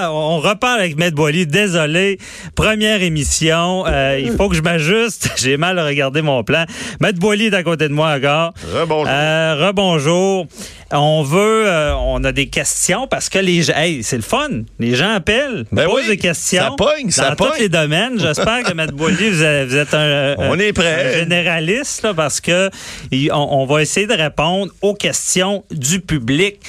[0.00, 1.46] On repart avec Maître Boily.
[1.46, 2.18] Désolé.
[2.54, 3.84] Première émission.
[3.86, 5.30] Euh, il faut que je m'ajuste.
[5.36, 6.64] J'ai mal regardé mon plan.
[7.00, 8.54] Maître Boily est à côté de moi encore.
[8.72, 9.12] Rebonjour.
[9.12, 10.46] Euh, rebonjour.
[10.92, 14.48] On veut, euh, on a des questions parce que les gens, hey, c'est le fun.
[14.78, 16.62] Les gens appellent, Ben posent oui, des questions.
[16.62, 17.48] ça pogne, ça dans pogne.
[17.54, 18.18] tous les domaines.
[18.18, 21.16] J'espère que Maître Boily, vous êtes, vous êtes un, On est prêt.
[21.16, 22.70] un généraliste là, parce que
[23.30, 26.60] on, on va essayer de répondre aux questions du public.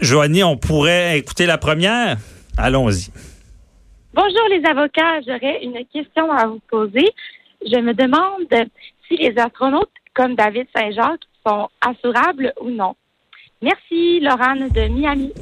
[0.00, 2.18] Joanie, on pourrait écouter la première?
[2.58, 3.10] Allons-y.
[4.12, 7.12] Bonjour les avocats, j'aurais une question à vous poser.
[7.64, 8.68] Je me demande
[9.08, 12.94] si les astronautes comme David Saint-Jacques sont assurables ou non.
[13.62, 15.32] Merci, Laurane de Miami.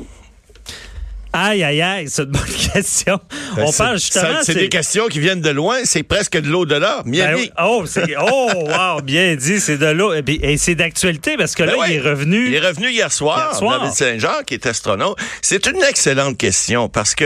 [1.36, 3.18] Aïe, aïe, aïe, c'est une bonne question.
[3.56, 4.38] On C'est- parle justement.
[4.44, 7.02] C'est des questions qui viennent de loin, c'est presque de l'au-delà.
[7.04, 7.40] Ben Miami.
[7.42, 7.50] oui.
[7.60, 10.12] Oh, c'est, oh, wow, bien dit, c'est de l'eau.
[10.14, 12.46] Et, c'est d'actualité parce que Ben là, il est revenu.
[12.46, 13.80] Il est revenu hier soir, Hier soir.
[13.80, 15.18] David Saint-Jean, qui est astronaute.
[15.42, 17.24] C'est une excellente question parce que,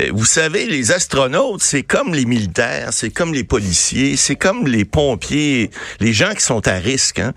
[0.00, 4.66] euh, vous savez, les astronautes, c'est comme les militaires, c'est comme les policiers, c'est comme
[4.66, 7.20] les pompiers, les gens qui sont à risque.
[7.20, 7.32] hein.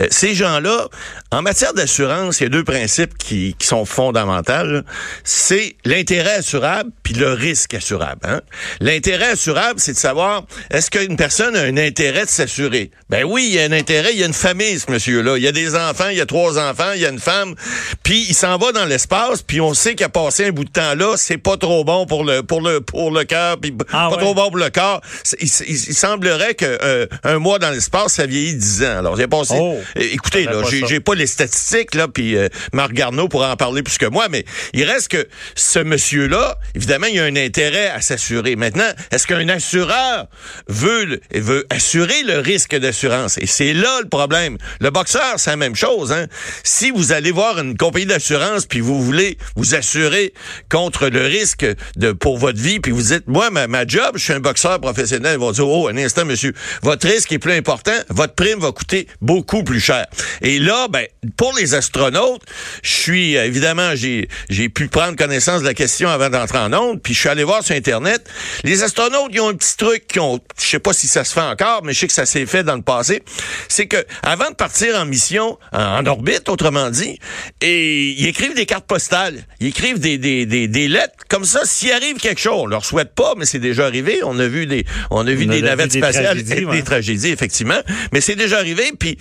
[0.00, 0.86] Euh, ces gens-là,
[1.30, 4.80] en matière d'assurance, il y a deux principes qui, qui sont fondamentaux.
[5.24, 8.20] C'est l'intérêt assurable puis le risque assurable.
[8.24, 8.40] hein.
[8.80, 12.90] L'intérêt assurable, c'est de savoir est-ce qu'une personne a un intérêt de s'assurer?
[13.10, 14.10] Ben oui, il y a un intérêt.
[14.12, 15.36] Il y a une famille, ce monsieur-là.
[15.36, 17.54] Il y a des enfants, il y a trois enfants, il y a une femme.
[18.02, 20.70] Puis il s'en va dans l'espace, puis on sait qu'il a passé un bout de
[20.70, 21.14] temps là.
[21.16, 24.22] C'est pas trop bon pour le pour le pour le cœur, puis Ah pas ouais.
[24.22, 25.00] trop bon pour le corps.
[25.40, 28.98] Il, il- il semblerait que euh, un mois dans l'espace, ça vieillit dix ans.
[28.98, 29.54] Alors j'ai passé.
[29.58, 29.76] Oh.
[29.96, 33.98] Écoutez, là, j'ai pas les statistiques là, puis euh, Marc Garneau pourra en parler plus
[33.98, 38.56] que moi, mais il reste que ce monsieur-là, évidemment, il a un intérêt à s'assurer.
[38.56, 40.26] Maintenant, est-ce qu'un assureur
[40.68, 43.38] veut veut assurer le risque d'assurance?
[43.38, 44.56] Et c'est là le problème.
[44.80, 46.12] Le boxeur, c'est la même chose.
[46.12, 46.26] Hein?
[46.62, 50.32] Si vous allez voir une compagnie d'assurance puis vous voulez vous assurer
[50.70, 54.24] contre le risque de pour votre vie, puis vous dites, moi, ma, ma job, je
[54.24, 56.52] suis un boxeur professionnel, ils vont dire, oh, un instant, monsieur,
[56.82, 60.06] votre risque est plus important, votre prime va coûter beaucoup plus cher.
[60.42, 61.06] Et là, ben,
[61.36, 62.42] pour les astronautes,
[62.82, 66.72] je suis, euh, évidemment, j'ai, j'ai pu prendre connaissance de la question avant d'entrer en
[66.72, 68.28] onde, puis je suis allé voir sur Internet.
[68.64, 71.32] Les astronautes, ils ont un petit truc qui ont, je sais pas si ça se
[71.32, 73.22] fait encore, mais je sais que ça s'est fait dans le passé.
[73.68, 77.18] C'est que, avant de partir en mission, en, en orbite, autrement dit,
[77.60, 81.62] et ils écrivent des cartes postales, ils écrivent des, des, des, des lettres, comme ça,
[81.64, 84.66] s'il arrive quelque chose, on leur souhaite pas, mais c'est déjà arrivé, on a vu
[84.66, 86.76] des, on a vu On des vu navettes des spatiales, tragédies, ouais.
[86.76, 87.80] des tragédie, effectivement.
[88.12, 88.92] Mais c'est déjà arrivé.
[88.98, 89.18] Puis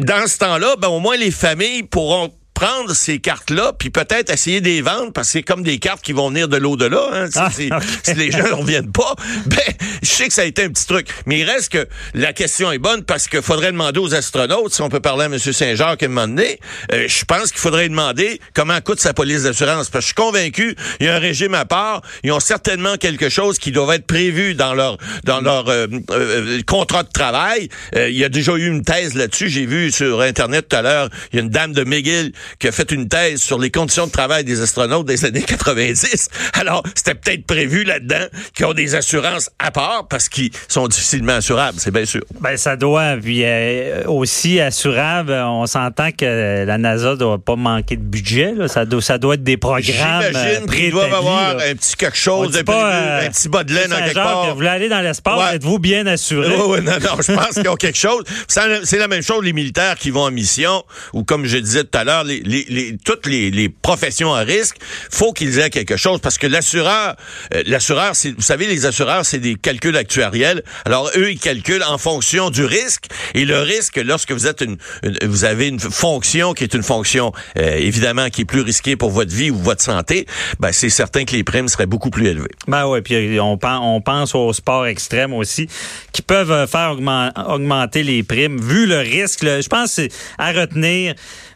[0.00, 2.30] dans ce temps-là, ben, au moins les familles pourront
[2.60, 6.02] prendre ces cartes-là, puis peut-être essayer de les vendre, parce que c'est comme des cartes
[6.02, 7.08] qui vont venir de l'au-delà.
[7.10, 9.14] Hein, si, Ah, si les gens ne reviennent pas,
[9.46, 9.58] ben,
[10.02, 11.08] je sais que ça a été un petit truc.
[11.24, 14.82] Mais il reste que la question est bonne, parce qu'il faudrait demander aux astronautes, si
[14.82, 15.38] on peut parler à M.
[15.38, 16.60] Saint-Jacques à un moment donné,
[16.92, 19.88] euh, je pense qu'il faudrait demander comment coûte sa police d'assurance.
[19.88, 22.96] Parce que je suis convaincu, il y a un régime à part, ils ont certainement
[22.96, 27.68] quelque chose qui doit être prévu dans leur dans leur euh, euh, contrat de travail.
[27.96, 29.48] Euh, il y a déjà eu une thèse là-dessus.
[29.48, 32.68] J'ai vu sur Internet tout à l'heure, il y a une dame de McGill qui
[32.68, 36.28] a fait une thèse sur les conditions de travail des astronautes des années 90.
[36.54, 41.34] Alors, c'était peut-être prévu là-dedans qu'ils ont des assurances à part parce qu'ils sont difficilement
[41.34, 42.22] assurables, c'est bien sûr.
[42.40, 43.16] Ben, ça doit.
[43.22, 48.52] Puis euh, aussi assurable, on s'entend que la NASA doit pas manquer de budget.
[48.54, 48.68] Là.
[48.68, 49.82] Ça, doit, ça doit être des programmes.
[49.82, 51.64] J'imagine euh, qu'ils doivent avoir là.
[51.70, 54.48] un petit quelque chose, un, pas, euh, un petit bas de laine en quelque part.
[54.50, 55.56] Vous voulez aller dans l'espace, Ouais.
[55.56, 56.54] êtes-vous bien assuré?
[56.56, 58.24] Oui, oui, non, non, je pense qu'ils ont quelque chose.
[58.48, 60.82] C'est la même chose, les militaires qui vont en mission,
[61.12, 64.76] ou comme je disais tout à l'heure, les, les, toutes les, professions à risque,
[65.10, 67.16] faut qu'ils aient quelque chose, parce que l'assureur,
[67.54, 70.62] euh, l'assureur, vous savez, les assureurs, c'est des calculs actuariels.
[70.84, 74.76] Alors, eux, ils calculent en fonction du risque, et le risque, lorsque vous êtes une,
[75.24, 79.10] vous avez une fonction qui est une fonction, euh, évidemment, qui est plus risquée pour
[79.10, 80.26] votre vie ou votre santé,
[80.58, 82.50] ben, c'est certain que les primes seraient beaucoup plus élevées.
[82.66, 85.68] Ben oui, puis on, pen- on pense aux sports extrêmes aussi,
[86.12, 89.42] qui peuvent euh, faire augmen- augmenter les primes, vu le risque.
[89.42, 90.00] je pense
[90.38, 91.14] à retenir,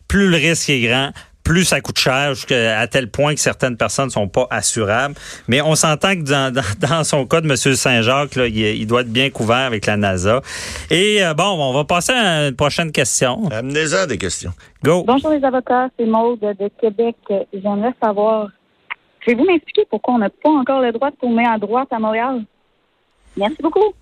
[0.09, 1.11] plus le risque est grand,
[1.43, 5.15] plus ça coûte cher, jusqu'à- à tel point que certaines personnes ne sont pas assurables.
[5.47, 7.56] Mais on s'entend que dans, dans, dans son cas de M.
[7.56, 10.41] Saint-Jacques, là, il, il doit être bien couvert avec la NASA.
[10.91, 13.49] Et euh, bon, on va passer à une prochaine question.
[13.51, 14.53] Amenez-en des questions.
[14.83, 15.05] Go!
[15.06, 17.17] Bonjour les avocats, c'est Maude de Québec.
[17.53, 18.49] J'aimerais savoir
[19.23, 22.43] Pouvez-vous m'expliquer pourquoi on n'a pas encore le droit de tourner à droite à Montréal?
[23.39, 23.95] Merci beaucoup.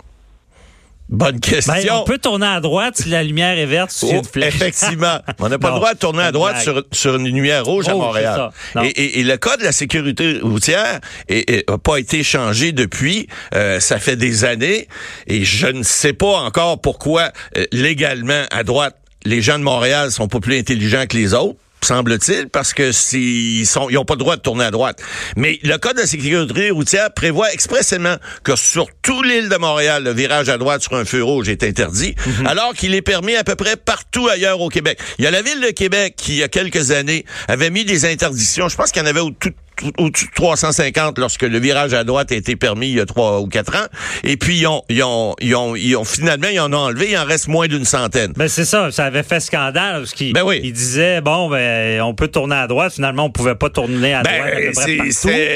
[1.13, 1.75] Bonne question.
[1.75, 4.55] Ben, on peut tourner à droite si la lumière est verte sur Oh, une flèche.
[4.55, 5.19] effectivement.
[5.41, 7.87] On n'a pas Non, le droit de tourner à droite sur, sur une lumière rouge
[7.89, 8.51] à Rouge, Montréal.
[8.83, 13.27] et le code de la sécurité routière n'a pas été changé depuis.
[13.55, 14.89] Euh, ça fait des années.
[15.27, 20.11] Et je ne sais pas encore pourquoi, euh, légalement, à droite, les gens de Montréal
[20.11, 24.15] sont pas plus intelligents que les autres semble-t-il, parce que s'ils sont, ils ont pas
[24.15, 25.03] le droit de tourner à droite.
[25.37, 30.05] Mais le code de la sécurité routière prévoit expressément que sur toute l'île de Montréal,
[30.05, 32.15] le virage à droite sur un feu rouge est interdit,
[32.47, 34.99] alors qu'il est permis à peu près partout ailleurs au Québec.
[35.19, 37.85] Il y a la ville de Québec qui, il y a quelques années, avait mis
[37.85, 38.69] des interdictions.
[38.69, 39.53] Je pense qu'il y en avait au tout
[39.99, 43.41] au-dessus de 350 lorsque le virage à droite a été permis il y a trois
[43.41, 43.87] ou quatre ans.
[44.25, 47.11] Et puis, ils ont, ils ont, ils ont, ils ont finalement, ils en ont enlevé.
[47.11, 48.33] Il en reste moins d'une centaine.
[48.37, 50.61] Ben c'est ça, ça avait fait scandale parce qu'il Ben oui.
[50.63, 54.23] il disait bon ben on peut tourner à droite, finalement on pouvait pas tourner à
[54.23, 55.11] droite Ben, partout.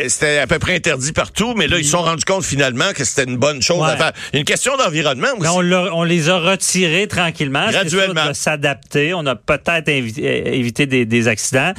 [0.09, 3.05] c'était à peu près interdit partout, mais là, ils se sont rendus compte finalement que
[3.05, 3.91] c'était une bonne chose Ouais.
[3.93, 4.13] à faire.
[4.33, 5.59] Une question d'environnement Mais aussi.
[5.75, 7.69] on, on les a retirés tranquillement.
[7.71, 8.33] Graduellement.
[8.35, 9.15] s'adapter.
[9.15, 11.73] On a peut-être euh, évité des, des accidents.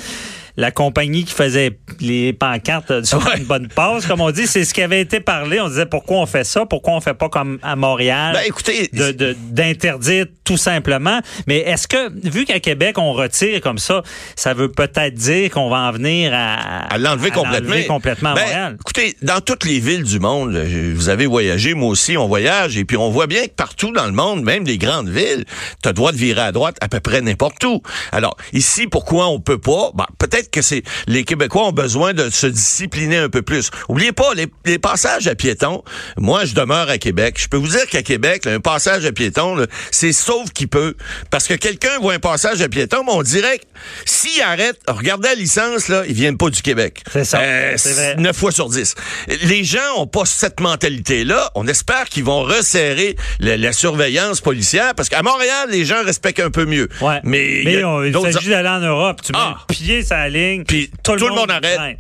[0.58, 3.38] La compagnie qui faisait les pancartes faire Ouais.
[3.38, 4.48] une bonne passe, comme on dit.
[4.48, 5.60] C'est ce qui avait été parlé.
[5.62, 8.34] On disait pourquoi on fait ça, pourquoi on fait pas comme à Montréal?
[8.34, 11.20] Ben, écoutez, de- de- d'interdire tout simplement.
[11.46, 14.02] Mais est-ce que, vu qu'à Québec, on retire comme ça,
[14.36, 17.70] ça veut peut-être dire qu'on va en venir à, à l'enlever complètement.
[17.70, 18.78] l'enlever complètement à Ben, Montréal?
[18.80, 20.58] Écoutez, dans toutes les villes du monde,
[20.96, 24.06] vous avez voyagé, moi aussi, on voyage, et puis on voit bien que partout dans
[24.06, 25.46] le monde, même les grandes villes,
[25.84, 27.82] tu as droit de virer à droite à peu près n'importe où.
[28.12, 29.92] Alors, ici, pourquoi on peut pas?
[29.94, 33.70] Ben, peut-être que c'est les Québécois ont besoin de se discipliner un peu plus.
[33.90, 35.84] Oubliez pas, les, les passages à piétons,
[36.18, 37.36] moi, je demeure à Québec.
[37.40, 40.68] Je peux vous dire qu'à Québec, là, un passage à piétons, là, c'est sauf qui
[40.68, 40.96] peut.
[41.32, 43.64] Parce que quelqu'un voit un passage à piétons, mais on dirait que
[44.06, 47.04] s'il arrête, regardez la licence, là, ils viennent pas du Québec.
[47.12, 48.16] C'est ça, Euh, c'est vrai.
[48.18, 48.96] 9 fois sur 10.
[49.44, 51.52] Les gens ont pas cette mentalité-là.
[51.56, 56.40] On espère qu'ils vont resserrer la, la surveillance policière parce qu'à Montréal, les gens respectent
[56.40, 56.88] un peu mieux.
[57.02, 57.20] Ouais.
[57.24, 59.22] Mais, il y a on- il s'agit d'aller en Europe.
[59.24, 59.58] Tu mets Ah.
[59.70, 60.64] le pied sur la ligne.
[60.64, 61.98] Puis tout, le monde, arrête.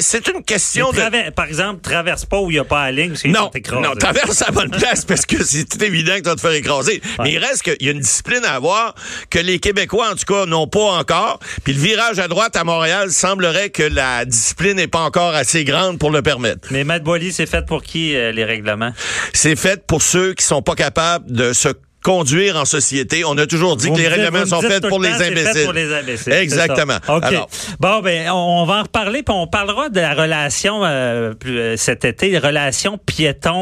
[0.00, 1.30] c'est une question de...
[1.30, 4.42] Par exemple, traverse pas où il n'y a pas la ligne parce qu'ils Non, traverse
[4.42, 7.02] à la bonne place parce que c'est tout évident que tu vas te faire écraser.
[7.20, 8.94] Mais il reste qu'il y a une discipline à avoir
[9.30, 11.38] que les Québécois, en tout cas, n'ont pas encore.
[11.64, 15.64] Puis le virage à droite à Montréal semblerait que la discipline n'est pas encore assez
[15.64, 16.68] grande pour le permettre.
[16.70, 18.92] Mais Matt Boily, c'est fait pour qui, euh, les règlements?
[19.32, 21.68] C'est fait pour ceux qui sont pas capables de se
[22.02, 23.24] conduire en société.
[23.24, 25.32] On a toujours dit Vous que les dites- règlements sont faits pour le les c'est
[25.32, 25.64] fait imbéciles.
[25.64, 26.98] pour les imbéciles, c'est Exactement.
[27.06, 27.16] ça.
[27.16, 27.24] OK.
[27.24, 27.48] Alors,
[27.80, 32.04] bon, ben, on, va en reparler, puis on parlera de la relation euh, euh, cet
[32.04, 32.98] été, relation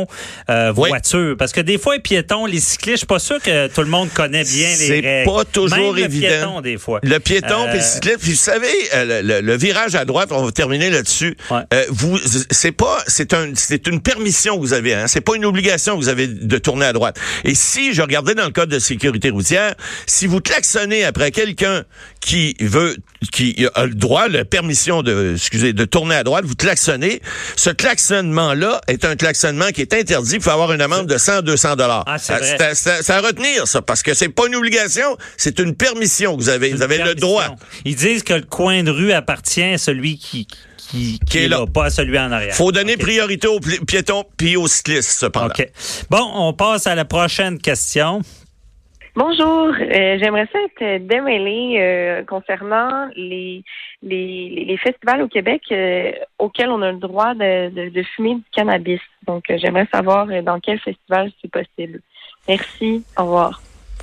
[0.07, 1.37] piéton-voiture.
[1.39, 3.89] Parce que des fois, les piétons, les cyclistes, je suis pas sûr que tout le
[3.89, 5.31] monde connaît bien les C'est règles.
[5.31, 6.29] pas toujours Même évident.
[6.29, 7.01] Le piéton, des fois.
[7.03, 10.05] Le piéton Euh, puis le cycliste, puis vous savez, euh, le, le- le virage à
[10.05, 11.37] droite, on va terminer là-dessus.
[11.51, 11.61] Ouais.
[11.75, 12.19] Euh, vous,
[12.51, 14.95] c'est pas, c'est un, c'est une permission que vous avez.
[14.95, 17.19] Hein, c'est pas une obligation que vous avez de tourner à droite.
[17.45, 19.75] Et si je regardais dans le code de sécurité routière,
[20.07, 21.85] si vous klaxonnez après quelqu'un
[22.21, 22.97] qui veut,
[23.33, 27.21] qui a le droit, la permission de, excusez, de tourner à droite, vous klaxonnez.
[27.57, 30.37] Ce klaxonnement-là est un klaxonnement qui est interdit.
[30.37, 32.05] Il faut avoir une amende de 100, 200 dollars.
[32.07, 32.75] Ah, c'est vrai.
[32.75, 36.49] c'est à- retenir ça, parce que c'est pas une obligation, c'est une permission que vous
[36.49, 36.73] avez.
[36.73, 37.55] Vous avez le droit.
[37.85, 40.47] Ils disent que le coin de rue appartient à celui qui,
[40.91, 41.61] qui, qui est est là.
[41.61, 42.55] là, pas à celui en arrière.
[42.55, 45.47] Faut donner priorité aux pi- piétons puis aux cyclistes, cependant.
[45.47, 45.67] OK.
[46.11, 48.21] Bon, on passe à la prochaine question.
[49.17, 53.65] Bonjour, euh, j'aimerais ça être démêlée euh, concernant les,
[54.03, 58.45] les, festivals au Québec euh, auxquels on a le droit de, de, de fumer du
[58.53, 59.01] cannabis.
[59.27, 62.01] Donc, euh, j'aimerais savoir dans quel festival c'est possible.
[62.49, 63.61] Merci, au revoir.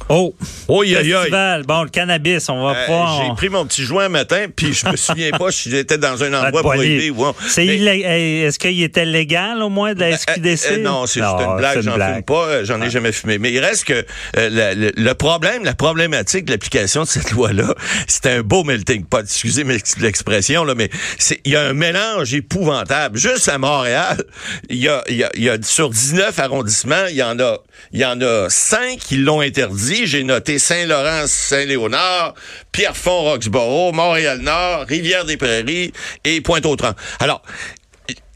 [0.10, 0.34] Oh,
[0.70, 1.64] Oh, festival.
[1.64, 3.22] Bon, le cannabis, on va Euh, pas...
[3.28, 6.24] J'ai pris mon petit joint un matin, puis je me souviens pas si j'étais dans
[6.24, 10.08] un endroit prohibé ou C'est Mais- illé- Est-ce qu'il était légal au moins de la
[10.08, 10.72] Euh, SQDC?
[10.72, 13.38] euh, non, c'est juste une blague, j'en fume pas, euh, j'en ai jamais fumé.
[13.38, 14.06] Mais il reste que
[14.38, 17.74] euh, la- le, le problème, la problématique de l'application de cette loi-là,
[18.08, 19.22] c'était un beau melting pot.
[19.24, 19.64] Excusez
[20.00, 23.18] l'expression, là, mais c'est il y a un mélange épouvantable.
[23.18, 24.24] Juste à Montréal,
[24.70, 27.40] il y a, il y a, il y a sur 19 arrondissements, il y en
[27.40, 27.58] a
[27.94, 29.97] il y en a 5 qui l'ont interdit.
[30.06, 32.36] J'ai noté Saint-Laurent, Saint-Léonard,
[32.72, 35.92] Pierrefonds, Roxborough, Montréal-Nord, Rivière-des-Prairies
[36.24, 36.96] et Pointe-aux-Trembles.
[37.20, 37.42] Alors,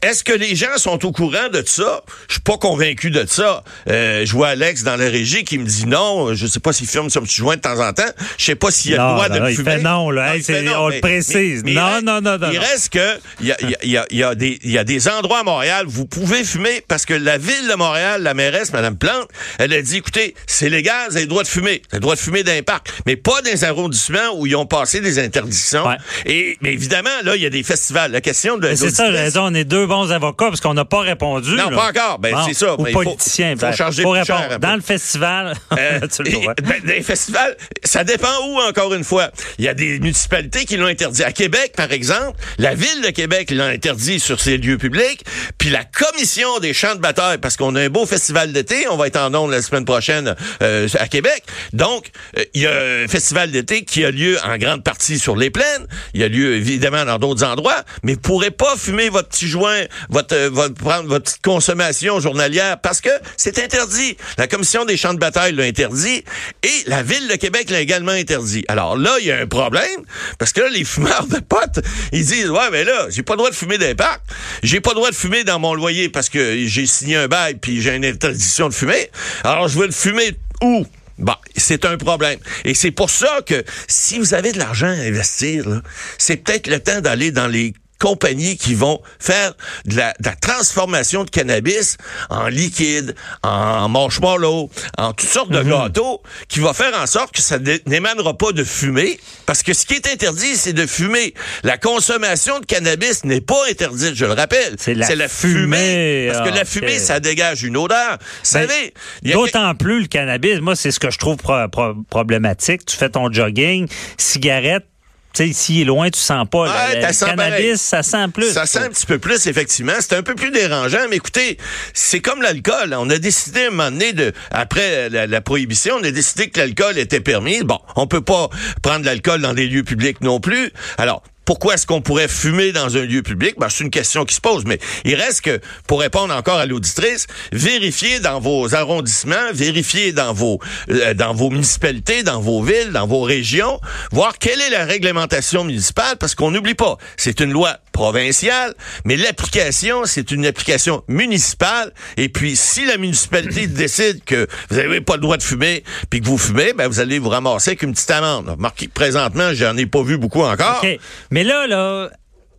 [0.02, 2.02] est-ce que les gens sont au courant de ça?
[2.28, 3.62] Je suis pas convaincu de ça.
[3.88, 6.34] Euh, je vois Alex dans la régie qui me dit non.
[6.34, 8.02] Je sais pas s'il filme son petit joint de temps en temps.
[8.38, 9.70] Je sais pas s'il y a Non, le droit non, de non, le il fumer.
[9.76, 10.34] fait non, là.
[10.34, 11.64] Hey, il fait on le mais- précise.
[11.64, 14.18] Non, non, non, non, Il reste que il y a, y a- y a- il
[14.18, 17.38] y a des y a des endroits à Montréal vous pouvez fumer parce que la
[17.38, 19.28] ville de Montréal, la mairesse Madame Plante,
[19.58, 22.00] elle a dit écoutez, c'est légal, vous avez le droit de fumer, vous avez le
[22.00, 25.00] droit de fumer dans les parcs, mais pas dans les arrondissements où ils ont passé
[25.00, 25.86] des interdictions.
[25.86, 25.96] Ouais.
[26.26, 28.10] Et mais évidemment là, il y a des festivals.
[28.12, 31.00] La question de C'est ça, raison, on est deux bons avocats parce qu'on n'a pas
[31.00, 31.54] répondu.
[31.54, 31.76] Non, là.
[31.76, 32.18] pas encore.
[32.18, 32.74] Ben, c'est ça.
[32.74, 33.54] Aux Mais il faut- politiciens.
[33.56, 34.52] faut ben, charger faut plus cher répondre.
[34.54, 34.66] un peu.
[34.66, 36.30] Dans le festival, Euh, tu le
[36.62, 39.30] ben, les festivals, ça dépend où, encore une fois.
[39.58, 41.22] Il y a des municipalités qui l'ont interdit.
[41.24, 45.24] À Québec, par exemple, la ville de Québec l'a interdit sur ses lieux publics,
[45.58, 48.96] puis la commission des champs de bataille, parce qu'on a un beau festival d'été, on
[48.96, 51.42] va être en ondes la semaine prochaine euh, à Québec.
[51.72, 52.72] Donc, euh, il y a
[53.04, 55.86] un festival d'été qui a lieu en grande partie sur les plaines.
[56.14, 59.48] Il y a lieu, évidemment, dans d'autres endroits, mais vous pourrez pas fumer votre petit
[59.48, 64.16] joint, votre, votre prendre votre petite consommation journalière parce que c'est interdit.
[64.38, 66.24] La commission des champs de bataille l'a interdit
[66.62, 68.64] et la ville de Québec l'a également interdit.
[68.68, 70.02] Alors là, il y a un problème
[70.38, 71.80] parce que là, les fumeurs de potes,
[72.12, 74.22] ils disent ouais, mais là, j'ai pas le droit de fumer dans les parcs,
[74.62, 77.54] j'ai pas le droit de fumer dans mon loyer parce que j'ai signé un bail
[77.54, 79.10] puis j'ai une interdiction de fumer.
[79.44, 80.86] Alors je veux le fumer où?
[81.18, 82.38] Bon, c'est un problème.
[82.64, 85.82] Et c'est pour ça que si vous avez de l'argent à investir,
[86.18, 89.52] c'est peut-être le temps d'aller dans les compagnies qui vont faire
[89.86, 91.96] de la, de la transformation de cannabis
[92.30, 97.40] en liquide, en marshmallow, en toutes sortes de gâteaux, qui va faire en sorte que
[97.40, 99.20] ça n'é- n'émanera pas de fumée.
[99.46, 101.32] Parce que ce qui est interdit, c'est de fumer.
[101.62, 104.74] La consommation de cannabis n'est pas interdite, je le rappelle.
[104.78, 106.28] C'est la fumée.
[106.32, 107.00] Parce que Ah, la fumée, ok.
[107.00, 108.18] ça dégage une odeur.
[108.52, 112.84] Ben, a D'autant plus le cannabis, moi, c'est ce que je trouve pro- pro- problématique.
[112.84, 113.86] Tu fais ton jogging,
[114.18, 114.86] cigarette,
[115.34, 116.64] tu sais, s'il est loin, tu sens pas.
[116.64, 117.78] Ouais, le, cannabis, pareil.
[117.78, 118.52] ça sent plus.
[118.52, 119.92] Ça sent un petit peu plus, effectivement.
[120.00, 121.58] C'est un peu plus dérangeant, mais écoutez,
[121.94, 122.94] c'est comme l'alcool.
[122.98, 126.50] On a décidé à un moment donné, de, après la, la prohibition, on a décidé
[126.50, 127.62] que l'alcool était permis.
[127.62, 128.48] Bon, on peut pas
[128.82, 130.70] prendre l'alcool dans des lieux publics non plus.
[130.98, 133.54] Alors, pourquoi est-ce qu'on pourrait fumer dans un lieu public?
[133.58, 136.66] Ben, c'est une question qui se pose, mais il reste que, pour répondre encore à
[136.66, 142.92] l'auditrice, vérifiez dans vos arrondissements, vérifiez dans vos, euh, dans vos municipalités, dans vos villes,
[142.92, 143.80] dans vos régions,
[144.12, 149.16] voir quelle est la réglementation municipale, parce qu'on n'oublie pas, c'est une loi provinciale, mais
[149.16, 155.14] l'application, c'est une application municipale, et puis si la municipalité décide que vous n'avez pas
[155.14, 157.92] le droit de fumer, puis que vous fumez, ben, vous allez vous ramasser avec une
[157.92, 158.48] petite amende.
[158.48, 160.80] Remarquez que présentement, j'en ai pas vu beaucoup encore.
[160.82, 160.98] OK.
[161.30, 162.10] Mais là, là,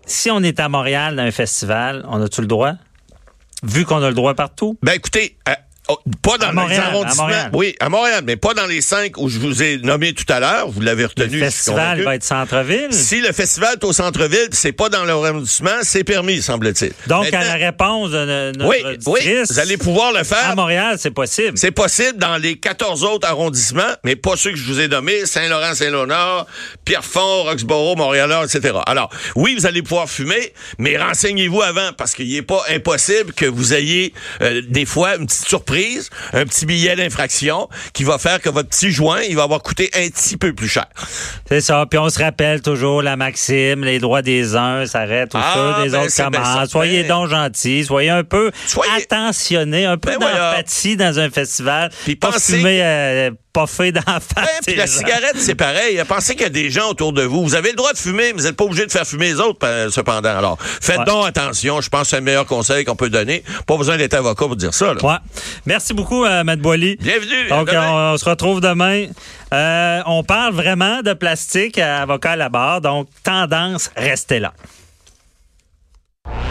[0.05, 2.73] si on est à Montréal dans un festival, on a-tu le droit?
[3.63, 4.77] Vu qu'on a le droit partout?
[4.83, 5.53] Ben écoutez, euh,
[5.89, 7.23] oh, pas dans À Montréal, les à arrondissements.
[7.23, 7.49] Montréal.
[7.53, 10.39] Oui, à Montréal, mais pas dans les cinq où je vous ai nommé tout à
[10.39, 10.69] l'heure.
[10.69, 11.39] Vous l'avez retenu.
[11.39, 12.87] Le festival va être centre-ville?
[12.91, 16.93] Si le festival est au centre-ville, c'est pas dans l'arrondissement, c'est permis, semble-t-il.
[17.07, 20.55] Donc, Maintenant- à la réponse de notre oui, oui, vous allez pouvoir le à faire.
[20.55, 21.57] Montréal, c'est possible.
[21.57, 25.25] C'est possible dans les 14 autres arrondissements, mais pas ceux que je vous ai nommés,
[25.25, 26.45] Saint-Laurent, Saint-Léonard,
[26.85, 28.73] Pierrefonds, Roxborough, Montréal-Nord, etc.
[28.85, 33.45] Alors, oui, vous allez pouvoir fumer, mais renseignez-vous avant, parce qu'il n'est pas impossible que
[33.45, 35.72] vous ayez euh, des fois une petite surprise,
[36.33, 39.89] un petit billet d'infraction qui va faire que votre petit joint, il va avoir coûté
[39.95, 40.85] un petit peu plus cher.
[41.47, 41.85] C'est ça.
[41.89, 45.83] Puis on se rappelle toujours la maxime, les droits des uns s'arrêtent aux Ah, ceux
[45.83, 46.69] des ben, autres commencent.
[46.69, 50.51] Soyez donc gentils, soyez un peu Soyez- attentionnés, un peu Ben voilà.
[50.51, 51.91] d'empathie dans un festival.
[52.03, 54.19] Puis pas pensez- fumer euh, pas fait d'en face.
[54.35, 54.97] Ouais, puis la gens.
[54.97, 56.01] cigarette, c'est pareil.
[56.07, 57.43] Pensez qu'il y a des gens autour de vous.
[57.43, 59.39] Vous avez le droit de fumer, mais vous n'êtes pas obligé de faire fumer les
[59.39, 60.35] autres, euh, cependant.
[60.35, 61.05] Alors, faites Ouais.
[61.05, 61.79] donc attention.
[61.79, 63.43] Je pense que c'est le meilleur conseil qu'on peut donner.
[63.67, 64.93] Pas besoin d'être avocat pour dire ça.
[64.93, 65.05] là.
[65.05, 65.17] Ouais.
[65.67, 66.97] Merci beaucoup, euh, Matt Boily.
[66.99, 67.47] Bienvenue.
[67.49, 69.05] Donc, on se retrouve demain.
[69.53, 72.81] Euh, on parle vraiment de plastique à avocat à la barre.
[72.81, 74.53] Donc, tendance, restez là.